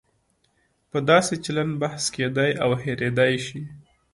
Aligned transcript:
په 0.91 0.99
داسې 1.09 1.33
چلن 1.45 1.69
بحث 1.81 2.03
کېدای 2.15 2.51
او 2.63 2.71
هېریدای 2.83 3.33
شي. 3.45 3.61